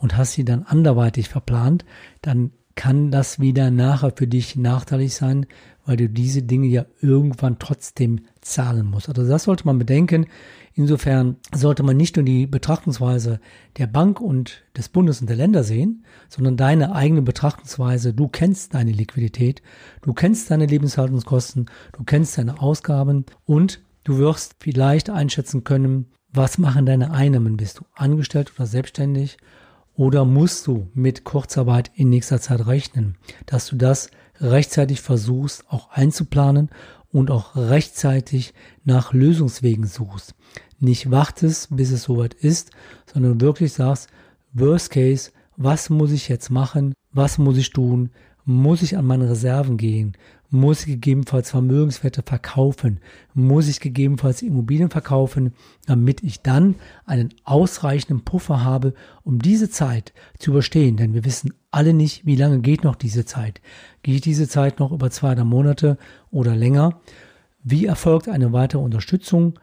und 0.00 0.16
hast 0.16 0.32
sie 0.32 0.44
dann 0.44 0.64
anderweitig 0.64 1.28
verplant, 1.28 1.84
dann 2.22 2.50
kann 2.74 3.10
das 3.10 3.38
wieder 3.38 3.70
nachher 3.70 4.12
für 4.16 4.26
dich 4.26 4.56
nachteilig 4.56 5.14
sein, 5.14 5.46
weil 5.84 5.96
du 5.96 6.08
diese 6.08 6.42
Dinge 6.42 6.66
ja 6.66 6.86
irgendwann 7.00 7.58
trotzdem 7.58 8.20
zahlen 8.40 8.86
musst. 8.86 9.08
Also 9.08 9.26
das 9.26 9.44
sollte 9.44 9.66
man 9.66 9.78
bedenken. 9.78 10.26
Insofern 10.72 11.36
sollte 11.54 11.82
man 11.82 11.96
nicht 11.96 12.16
nur 12.16 12.24
die 12.24 12.46
Betrachtungsweise 12.46 13.40
der 13.76 13.86
Bank 13.86 14.20
und 14.20 14.62
des 14.76 14.88
Bundes 14.88 15.20
und 15.20 15.28
der 15.28 15.36
Länder 15.36 15.62
sehen, 15.62 16.04
sondern 16.28 16.56
deine 16.56 16.94
eigene 16.94 17.22
Betrachtungsweise. 17.22 18.14
Du 18.14 18.28
kennst 18.28 18.72
deine 18.72 18.92
Liquidität, 18.92 19.62
du 20.00 20.14
kennst 20.14 20.50
deine 20.50 20.66
Lebenshaltungskosten, 20.66 21.66
du 21.92 22.04
kennst 22.04 22.38
deine 22.38 22.62
Ausgaben 22.62 23.26
und 23.44 23.82
du 24.04 24.16
wirst 24.16 24.54
vielleicht 24.60 25.10
einschätzen 25.10 25.64
können, 25.64 26.06
was 26.32 26.58
machen 26.58 26.86
deine 26.86 27.10
Einnahmen? 27.10 27.56
Bist 27.56 27.80
du 27.80 27.84
angestellt 27.94 28.52
oder 28.56 28.66
selbstständig? 28.66 29.36
Oder 30.00 30.24
musst 30.24 30.66
du 30.66 30.88
mit 30.94 31.24
Kurzarbeit 31.24 31.90
in 31.94 32.08
nächster 32.08 32.40
Zeit 32.40 32.66
rechnen, 32.66 33.18
dass 33.44 33.66
du 33.66 33.76
das 33.76 34.10
rechtzeitig 34.40 35.02
versuchst 35.02 35.66
auch 35.68 35.90
einzuplanen 35.90 36.70
und 37.12 37.30
auch 37.30 37.54
rechtzeitig 37.54 38.54
nach 38.82 39.12
Lösungswegen 39.12 39.86
suchst. 39.86 40.34
Nicht 40.78 41.10
wartest, 41.10 41.76
bis 41.76 41.90
es 41.90 42.04
soweit 42.04 42.32
ist, 42.32 42.70
sondern 43.12 43.42
wirklich 43.42 43.74
sagst, 43.74 44.08
Worst 44.54 44.88
Case, 44.88 45.32
was 45.58 45.90
muss 45.90 46.12
ich 46.12 46.30
jetzt 46.30 46.48
machen? 46.48 46.94
Was 47.12 47.36
muss 47.36 47.58
ich 47.58 47.68
tun? 47.68 48.08
Muss 48.44 48.82
ich 48.82 48.96
an 48.96 49.06
meine 49.06 49.28
Reserven 49.28 49.76
gehen? 49.76 50.16
Muss 50.52 50.80
ich 50.80 50.86
gegebenenfalls 50.86 51.50
Vermögenswerte 51.50 52.22
verkaufen? 52.22 52.98
Muss 53.34 53.68
ich 53.68 53.78
gegebenenfalls 53.78 54.42
Immobilien 54.42 54.90
verkaufen, 54.90 55.52
damit 55.86 56.24
ich 56.24 56.42
dann 56.42 56.74
einen 57.06 57.32
ausreichenden 57.44 58.24
Puffer 58.24 58.64
habe, 58.64 58.94
um 59.22 59.38
diese 59.38 59.70
Zeit 59.70 60.12
zu 60.38 60.50
überstehen? 60.50 60.96
Denn 60.96 61.14
wir 61.14 61.24
wissen 61.24 61.54
alle 61.70 61.94
nicht, 61.94 62.26
wie 62.26 62.34
lange 62.34 62.60
geht 62.60 62.82
noch 62.82 62.96
diese 62.96 63.24
Zeit. 63.24 63.60
Geht 64.02 64.24
diese 64.24 64.48
Zeit 64.48 64.80
noch 64.80 64.90
über 64.90 65.10
zwei, 65.10 65.36
drei 65.36 65.44
Monate 65.44 65.98
oder 66.32 66.56
länger? 66.56 67.00
Wie 67.62 67.86
erfolgt 67.86 68.28
eine 68.28 68.52
weitere 68.52 68.82
Unterstützung 68.82 69.54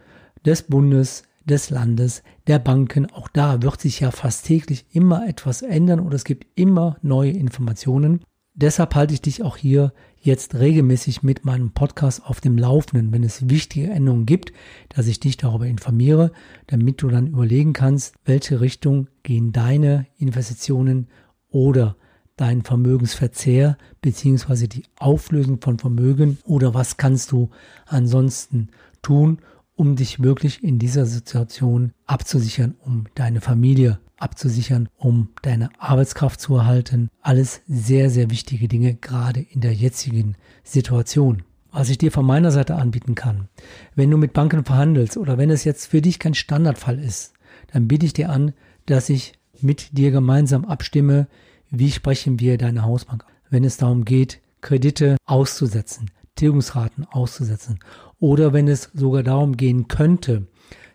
des 0.46 0.64
Bundes, 0.64 1.24
des 1.44 1.70
Landes, 1.70 2.24
der 2.48 2.60
Banken? 2.60 3.12
Auch 3.12 3.28
da 3.28 3.62
wird 3.62 3.82
sich 3.82 4.00
ja 4.00 4.12
fast 4.12 4.46
täglich 4.46 4.86
immer 4.94 5.28
etwas 5.28 5.64
ändern 5.64 6.00
und 6.00 6.14
es 6.14 6.24
gibt 6.24 6.48
immer 6.56 6.96
neue 7.02 7.32
Informationen. 7.32 8.22
Deshalb 8.60 8.96
halte 8.96 9.14
ich 9.14 9.22
dich 9.22 9.44
auch 9.44 9.56
hier 9.56 9.94
jetzt 10.20 10.56
regelmäßig 10.56 11.22
mit 11.22 11.46
meinem 11.46 11.74
Podcast 11.74 12.26
auf 12.26 12.42
dem 12.42 12.58
Laufenden, 12.58 13.14
wenn 13.14 13.22
es 13.22 13.52
wichtige 13.52 13.92
Änderungen 13.92 14.26
gibt, 14.26 14.52
dass 14.90 15.06
ich 15.06 15.20
dich 15.20 15.38
darüber 15.38 15.68
informiere, 15.68 16.32
damit 16.66 17.04
du 17.04 17.10
dann 17.10 17.28
überlegen 17.28 17.74
kannst, 17.74 18.16
welche 18.26 18.60
Richtung 18.60 19.10
gehen 19.22 19.52
deine 19.52 20.08
Investitionen 20.18 21.08
oder 21.50 21.98
dein 22.36 22.64
Vermögensverzehr 22.64 23.78
beziehungsweise 24.02 24.68
die 24.68 24.86
Auflösung 24.98 25.62
von 25.62 25.78
Vermögen 25.78 26.40
oder 26.44 26.74
was 26.74 26.98
kannst 26.98 27.32
du 27.32 27.52
ansonsten 27.86 28.70
tun, 29.04 29.38
um 29.76 29.96
dich 29.96 30.24
wirklich 30.24 30.64
in 30.64 30.80
dieser 30.80 31.06
Situation 31.06 31.94
abzusichern, 32.08 32.76
um 32.84 33.04
deine 33.14 33.40
Familie 33.40 34.00
abzusichern, 34.18 34.90
um 34.98 35.30
deine 35.42 35.70
Arbeitskraft 35.80 36.40
zu 36.40 36.56
erhalten. 36.56 37.10
Alles 37.22 37.62
sehr, 37.68 38.10
sehr 38.10 38.30
wichtige 38.30 38.68
Dinge, 38.68 38.96
gerade 38.96 39.40
in 39.40 39.62
der 39.62 39.74
jetzigen 39.74 40.36
Situation. 40.64 41.44
Was 41.72 41.90
ich 41.90 41.98
dir 41.98 42.12
von 42.12 42.26
meiner 42.26 42.52
Seite 42.52 42.76
anbieten 42.76 43.14
kann, 43.14 43.50
wenn 43.96 44.10
du 44.10 44.18
mit 44.18 44.34
Banken 44.34 44.66
verhandelst 44.66 45.18
oder 45.18 45.38
wenn 45.38 45.50
es 45.50 45.64
jetzt 45.64 45.88
für 45.88 46.02
dich 46.02 46.18
kein 46.18 46.34
Standardfall 46.34 46.98
ist, 47.00 47.34
dann 47.72 47.88
biete 47.88 48.06
ich 48.06 48.14
dir 48.14 48.30
an, 48.30 48.54
dass 48.86 49.10
ich 49.10 49.34
mit 49.62 49.98
dir 49.98 50.12
gemeinsam 50.12 50.66
abstimme, 50.66 51.28
wie 51.70 51.92
sprechen 51.92 52.40
wir 52.40 52.58
deine 52.58 52.84
Hausbank, 52.84 53.26
wenn 53.50 53.64
es 53.64 53.78
darum 53.78 54.06
geht, 54.06 54.40
Kredite 54.62 55.18
auszusetzen, 55.26 56.10
Tilgungsraten 56.36 57.06
auszusetzen 57.06 57.80
oder 58.20 58.54
wenn 58.54 58.68
es 58.68 58.90
sogar 58.94 59.24
darum 59.24 59.58
gehen 59.58 59.88
könnte, 59.88 60.48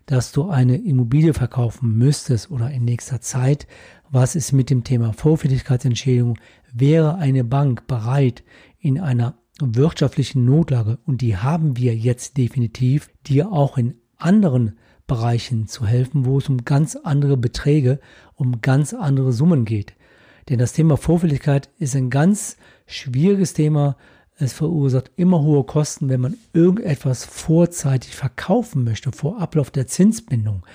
dass 0.07 0.33
du 0.33 0.49
eine 0.49 0.77
Immobilie 0.77 1.35
verkaufen 1.35 1.97
müsstest 1.97 2.51
oder 2.51 2.71
in 2.71 2.85
nächster 2.85 3.21
Zeit, 3.21 3.67
was 4.11 4.35
ist 4.35 4.53
mit 4.53 4.71
dem 4.71 4.85
Thema 4.85 5.13
Vorfälligkeitsentschädigung? 5.13 6.39
Wäre 6.73 7.17
eine 7.17 7.45
Bank 7.45 7.87
bereit, 7.87 8.43
in 8.79 9.01
einer 9.01 9.37
wirtschaftlichen 9.61 10.45
Notlage, 10.45 10.99
und 11.07 11.21
die 11.21 11.37
haben 11.37 11.77
wir 11.77 11.95
jetzt 11.95 12.37
definitiv, 12.37 13.11
dir 13.27 13.53
auch 13.53 13.79
in 13.79 13.95
anderen 14.17 14.79
Bereichen 15.07 15.67
zu 15.67 15.87
helfen, 15.87 16.25
wo 16.25 16.39
es 16.39 16.49
um 16.49 16.65
ganz 16.65 16.97
andere 16.97 17.37
Beträge, 17.37 18.01
um 18.35 18.61
ganz 18.61 18.95
andere 18.95 19.33
Summen 19.33 19.65
geht. 19.65 19.95
Denn 20.49 20.59
das 20.59 20.73
Thema 20.73 20.97
Vorfälligkeit 20.97 21.71
ist 21.79 21.95
ein 21.95 22.11
ganz 22.11 22.57
schwieriges 22.87 23.53
Thema, 23.55 23.97
es 24.43 24.53
verursacht 24.53 25.11
immer 25.17 25.43
hohe 25.43 25.65
Kosten, 25.65 26.09
wenn 26.09 26.21
man 26.21 26.37
irgendetwas 26.53 27.25
vorzeitig 27.25 28.15
verkaufen 28.15 28.85
möchte, 28.85 29.13
vor 29.13 29.41
Ablauf 29.41 29.71
der 29.71 29.87
Zinsbindung. 29.87 30.67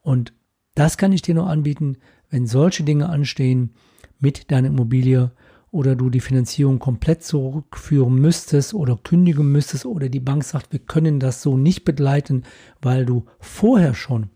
Und 0.00 0.32
das 0.74 0.96
kann 0.96 1.12
ich 1.12 1.22
dir 1.22 1.34
nur 1.34 1.48
anbieten, 1.48 1.98
wenn 2.30 2.46
solche 2.46 2.82
Dinge 2.82 3.08
anstehen 3.08 3.74
mit 4.18 4.50
deiner 4.50 4.68
Immobilie 4.68 5.32
oder 5.70 5.96
du 5.96 6.10
die 6.10 6.20
Finanzierung 6.20 6.78
komplett 6.78 7.24
zurückführen 7.24 8.14
müsstest 8.14 8.74
oder 8.74 8.96
kündigen 8.96 9.50
müsstest 9.50 9.86
oder 9.86 10.08
die 10.08 10.20
Bank 10.20 10.44
sagt, 10.44 10.72
wir 10.72 10.80
können 10.80 11.18
das 11.18 11.42
so 11.42 11.56
nicht 11.56 11.84
begleiten, 11.84 12.44
weil 12.80 13.06
du 13.06 13.24
vorher 13.40 13.94
schon 13.94 14.30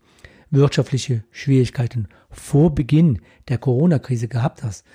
wirtschaftliche 0.49 1.23
Schwierigkeiten 1.31 2.07
vor 2.29 2.73
Beginn 2.73 3.19
der 3.49 3.57
Corona-Krise 3.57 4.27
gehabt 4.27 4.63
hast, 4.63 4.85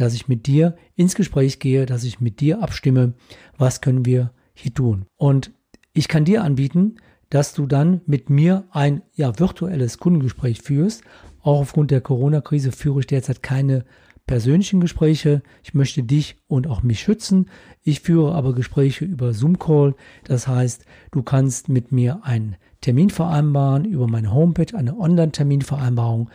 dass 0.00 0.14
ich 0.14 0.28
mit 0.28 0.46
dir 0.46 0.76
ins 0.96 1.14
Gespräch 1.14 1.58
gehe, 1.58 1.84
dass 1.84 2.04
ich 2.04 2.20
mit 2.20 2.40
dir 2.40 2.62
abstimme, 2.62 3.12
was 3.58 3.82
können 3.82 4.06
wir 4.06 4.32
hier 4.54 4.72
tun. 4.72 5.04
Und 5.16 5.52
ich 5.92 6.08
kann 6.08 6.24
dir 6.24 6.42
anbieten, 6.42 6.96
dass 7.28 7.52
du 7.52 7.66
dann 7.66 8.00
mit 8.06 8.30
mir 8.30 8.64
ein 8.70 9.02
ja, 9.14 9.38
virtuelles 9.38 9.98
Kundengespräch 9.98 10.62
führst. 10.62 11.04
Auch 11.42 11.60
aufgrund 11.60 11.90
der 11.90 12.00
Corona-Krise 12.00 12.72
führe 12.72 13.00
ich 13.00 13.08
derzeit 13.08 13.42
keine 13.42 13.84
persönlichen 14.26 14.80
Gespräche. 14.80 15.42
Ich 15.62 15.74
möchte 15.74 16.02
dich 16.02 16.36
und 16.48 16.66
auch 16.66 16.82
mich 16.82 17.00
schützen. 17.00 17.50
Ich 17.82 18.00
führe 18.00 18.34
aber 18.34 18.54
Gespräche 18.54 19.04
über 19.04 19.34
Zoom-Call. 19.34 19.94
Das 20.24 20.48
heißt, 20.48 20.86
du 21.10 21.22
kannst 21.22 21.68
mit 21.68 21.92
mir 21.92 22.20
einen 22.22 22.56
Termin 22.80 23.10
vereinbaren 23.10 23.84
über 23.84 24.06
meine 24.06 24.32
Homepage, 24.32 24.74
eine 24.74 24.98
Online-Terminvereinbarung 24.98 26.30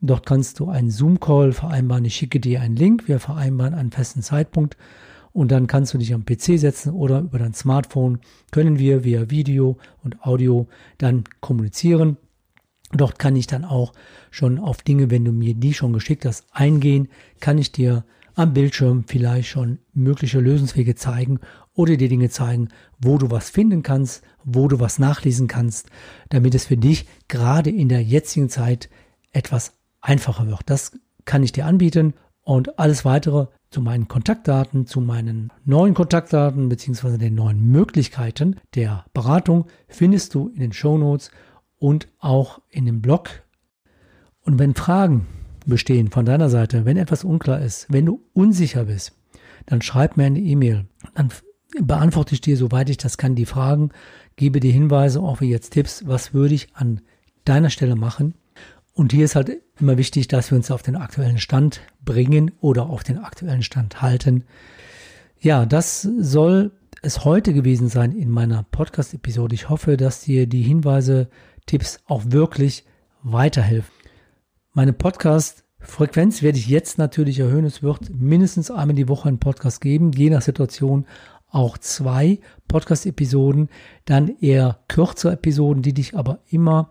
Dort 0.00 0.26
kannst 0.26 0.60
du 0.60 0.68
einen 0.68 0.90
Zoom-Call 0.90 1.52
vereinbaren. 1.52 2.04
Ich 2.04 2.14
schicke 2.14 2.40
dir 2.40 2.60
einen 2.60 2.76
Link. 2.76 3.08
Wir 3.08 3.18
vereinbaren 3.18 3.74
einen 3.74 3.90
festen 3.90 4.22
Zeitpunkt. 4.22 4.76
Und 5.32 5.50
dann 5.50 5.66
kannst 5.66 5.94
du 5.94 5.98
dich 5.98 6.14
am 6.14 6.24
PC 6.24 6.58
setzen 6.58 6.92
oder 6.92 7.20
über 7.20 7.38
dein 7.38 7.54
Smartphone 7.54 8.18
können 8.50 8.78
wir 8.78 9.04
via 9.04 9.30
Video 9.30 9.78
und 10.02 10.22
Audio 10.24 10.68
dann 10.98 11.24
kommunizieren. 11.40 12.16
Dort 12.92 13.18
kann 13.18 13.36
ich 13.36 13.46
dann 13.46 13.64
auch 13.64 13.92
schon 14.30 14.58
auf 14.58 14.82
Dinge, 14.82 15.10
wenn 15.10 15.24
du 15.24 15.32
mir 15.32 15.54
die 15.54 15.74
schon 15.74 15.92
geschickt 15.92 16.24
hast, 16.24 16.46
eingehen, 16.52 17.08
kann 17.40 17.58
ich 17.58 17.70
dir 17.70 18.04
am 18.34 18.54
Bildschirm 18.54 19.04
vielleicht 19.06 19.48
schon 19.48 19.78
mögliche 19.92 20.40
Lösungswege 20.40 20.94
zeigen 20.94 21.40
oder 21.74 21.96
dir 21.96 22.08
Dinge 22.08 22.30
zeigen, 22.30 22.68
wo 22.98 23.18
du 23.18 23.30
was 23.30 23.50
finden 23.50 23.82
kannst, 23.82 24.22
wo 24.44 24.68
du 24.68 24.80
was 24.80 24.98
nachlesen 24.98 25.48
kannst, 25.48 25.90
damit 26.30 26.54
es 26.54 26.66
für 26.66 26.76
dich 26.76 27.06
gerade 27.26 27.70
in 27.70 27.88
der 27.88 28.02
jetzigen 28.02 28.48
Zeit 28.48 28.88
etwas 29.32 29.77
einfacher 30.08 30.46
wird. 30.46 30.62
Das 30.66 30.92
kann 31.24 31.42
ich 31.42 31.52
dir 31.52 31.66
anbieten 31.66 32.14
und 32.42 32.78
alles 32.78 33.04
weitere 33.04 33.46
zu 33.70 33.82
meinen 33.82 34.08
Kontaktdaten, 34.08 34.86
zu 34.86 35.02
meinen 35.02 35.52
neuen 35.64 35.92
Kontaktdaten 35.92 36.70
beziehungsweise 36.70 37.18
den 37.18 37.34
neuen 37.34 37.70
Möglichkeiten 37.70 38.56
der 38.74 39.04
Beratung 39.12 39.66
findest 39.86 40.34
du 40.34 40.48
in 40.48 40.60
den 40.60 40.72
Show 40.72 40.96
Notes 40.96 41.30
und 41.78 42.08
auch 42.18 42.62
in 42.70 42.86
dem 42.86 43.02
Blog. 43.02 43.28
Und 44.40 44.58
wenn 44.58 44.74
Fragen 44.74 45.26
bestehen 45.66 46.10
von 46.10 46.24
deiner 46.24 46.48
Seite, 46.48 46.86
wenn 46.86 46.96
etwas 46.96 47.24
unklar 47.24 47.60
ist, 47.60 47.86
wenn 47.90 48.06
du 48.06 48.22
unsicher 48.32 48.84
bist, 48.84 49.12
dann 49.66 49.82
schreib 49.82 50.16
mir 50.16 50.24
eine 50.24 50.40
E-Mail. 50.40 50.86
Dann 51.14 51.28
beantworte 51.82 52.34
ich 52.34 52.40
dir, 52.40 52.56
soweit 52.56 52.88
ich 52.88 52.96
das 52.96 53.18
kann, 53.18 53.34
die 53.34 53.44
Fragen, 53.44 53.90
gebe 54.36 54.60
dir 54.60 54.72
Hinweise, 54.72 55.20
auch 55.20 55.42
wie 55.42 55.50
jetzt 55.50 55.74
Tipps, 55.74 56.06
was 56.06 56.32
würde 56.32 56.54
ich 56.54 56.74
an 56.74 57.02
deiner 57.44 57.68
Stelle 57.68 57.94
machen, 57.94 58.32
und 58.98 59.12
hier 59.12 59.24
ist 59.24 59.36
halt 59.36 59.62
immer 59.78 59.96
wichtig, 59.96 60.26
dass 60.26 60.50
wir 60.50 60.56
uns 60.56 60.72
auf 60.72 60.82
den 60.82 60.96
aktuellen 60.96 61.38
Stand 61.38 61.82
bringen 62.04 62.50
oder 62.60 62.90
auf 62.90 63.04
den 63.04 63.18
aktuellen 63.18 63.62
Stand 63.62 64.02
halten. 64.02 64.42
Ja, 65.38 65.66
das 65.66 66.02
soll 66.02 66.72
es 67.00 67.24
heute 67.24 67.52
gewesen 67.54 67.88
sein 67.88 68.10
in 68.10 68.28
meiner 68.28 68.64
Podcast-Episode. 68.64 69.54
Ich 69.54 69.68
hoffe, 69.68 69.96
dass 69.96 70.22
dir 70.22 70.48
die 70.48 70.62
Hinweise, 70.62 71.28
Tipps 71.66 72.00
auch 72.06 72.24
wirklich 72.26 72.86
weiterhelfen. 73.22 73.94
Meine 74.72 74.92
Podcast-Frequenz 74.92 76.42
werde 76.42 76.58
ich 76.58 76.66
jetzt 76.66 76.98
natürlich 76.98 77.38
erhöhen. 77.38 77.66
Es 77.66 77.84
wird 77.84 78.10
mindestens 78.10 78.68
einmal 78.72 78.96
die 78.96 79.08
Woche 79.08 79.28
einen 79.28 79.38
Podcast 79.38 79.80
geben, 79.80 80.10
je 80.10 80.28
nach 80.28 80.42
Situation 80.42 81.06
auch 81.50 81.78
zwei 81.78 82.40
Podcast-Episoden, 82.66 83.68
dann 84.06 84.36
eher 84.40 84.80
kürzere 84.88 85.34
Episoden, 85.34 85.82
die 85.82 85.94
dich 85.94 86.16
aber 86.16 86.40
immer 86.50 86.90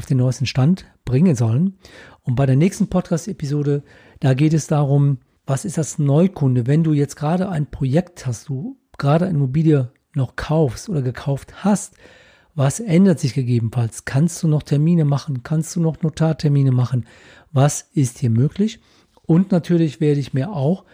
auf 0.00 0.06
den 0.06 0.16
neuesten 0.16 0.46
Stand 0.46 0.86
bringen 1.04 1.36
sollen. 1.36 1.76
Und 2.22 2.34
bei 2.34 2.46
der 2.46 2.56
nächsten 2.56 2.88
Podcast-Episode, 2.88 3.82
da 4.20 4.32
geht 4.32 4.54
es 4.54 4.66
darum, 4.66 5.18
was 5.44 5.66
ist 5.66 5.76
das 5.76 5.98
Neukunde, 5.98 6.66
wenn 6.66 6.82
du 6.82 6.94
jetzt 6.94 7.16
gerade 7.16 7.50
ein 7.50 7.70
Projekt 7.70 8.26
hast, 8.26 8.48
du 8.48 8.78
gerade 8.96 9.26
eine 9.26 9.36
Immobilie 9.36 9.92
noch 10.14 10.36
kaufst 10.36 10.88
oder 10.88 11.02
gekauft 11.02 11.64
hast, 11.64 11.96
was 12.54 12.80
ändert 12.80 13.20
sich 13.20 13.34
gegebenenfalls? 13.34 14.06
Kannst 14.06 14.42
du 14.42 14.48
noch 14.48 14.62
Termine 14.62 15.04
machen? 15.04 15.42
Kannst 15.42 15.76
du 15.76 15.80
noch 15.80 16.00
Notartermine 16.00 16.72
machen? 16.72 17.04
Was 17.52 17.82
ist 17.92 18.20
hier 18.20 18.30
möglich? 18.30 18.80
Und 19.26 19.52
natürlich 19.52 20.00
werde 20.00 20.20
ich 20.20 20.32
mir 20.32 20.50
auch 20.50 20.86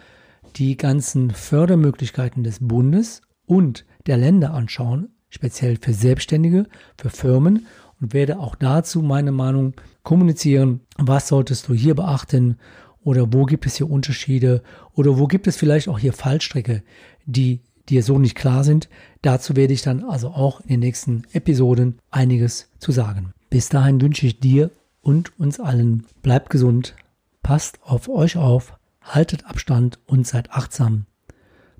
die 0.57 0.75
ganzen 0.75 1.31
Fördermöglichkeiten 1.31 2.43
des 2.43 2.59
Bundes 2.59 3.21
und 3.45 3.85
der 4.05 4.17
Länder 4.17 4.53
anschauen, 4.53 5.15
speziell 5.29 5.77
für 5.79 5.93
Selbstständige, 5.93 6.65
für 6.97 7.09
Firmen 7.09 7.67
und 7.99 8.13
werde 8.13 8.39
auch 8.39 8.55
dazu 8.55 9.01
meine 9.01 9.31
Meinung 9.31 9.73
kommunizieren. 10.03 10.81
Was 10.97 11.27
solltest 11.27 11.67
du 11.67 11.73
hier 11.73 11.95
beachten 11.95 12.57
oder 13.03 13.33
wo 13.33 13.45
gibt 13.45 13.65
es 13.65 13.77
hier 13.77 13.89
Unterschiede 13.89 14.61
oder 14.93 15.17
wo 15.17 15.27
gibt 15.27 15.47
es 15.47 15.55
vielleicht 15.55 15.87
auch 15.87 15.99
hier 15.99 16.13
Fallstrecke, 16.13 16.83
die 17.25 17.61
dir 17.89 18.03
so 18.03 18.19
nicht 18.19 18.35
klar 18.35 18.63
sind. 18.63 18.89
Dazu 19.21 19.55
werde 19.55 19.73
ich 19.73 19.81
dann 19.81 20.03
also 20.03 20.29
auch 20.29 20.61
in 20.61 20.67
den 20.67 20.79
nächsten 20.81 21.23
Episoden 21.31 21.99
einiges 22.11 22.69
zu 22.79 22.91
sagen. 22.91 23.33
Bis 23.49 23.69
dahin 23.69 24.01
wünsche 24.01 24.27
ich 24.27 24.39
dir 24.39 24.71
und 25.01 25.39
uns 25.39 25.59
allen, 25.59 26.05
bleibt 26.21 26.49
gesund, 26.49 26.95
passt 27.43 27.79
auf 27.83 28.09
euch 28.09 28.35
auf, 28.35 28.77
haltet 29.01 29.45
Abstand 29.45 29.99
und 30.05 30.27
seid 30.27 30.51
achtsam. 30.51 31.05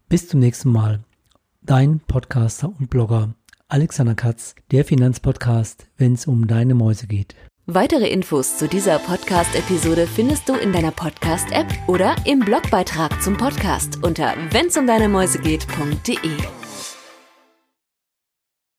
Bis 0.07 0.29
zum 0.29 0.39
nächsten 0.39 0.71
Mal. 0.71 1.01
Dein 1.62 2.00
Podcaster 2.00 2.71
und 2.79 2.89
Blogger 2.89 3.33
Alexander 3.69 4.15
Katz, 4.15 4.55
der 4.71 4.86
Finanzpodcast, 4.86 5.88
wenn 5.97 6.13
es 6.13 6.25
um 6.25 6.47
deine 6.47 6.74
Mäuse 6.74 7.07
geht. 7.07 7.36
Weitere 7.65 8.07
Infos 8.07 8.57
zu 8.57 8.69
dieser 8.69 8.97
Podcast-Episode 8.97 10.07
findest 10.07 10.47
du 10.47 10.53
in 10.53 10.71
deiner 10.71 10.91
Podcast-App 10.91 11.67
oder 11.88 12.15
im 12.25 12.39
Blogbeitrag 12.39 13.21
zum 13.21 13.36
Podcast 13.36 14.01
unter 14.03 14.36
wennsumdeinemäusegeht.de. 14.51 16.66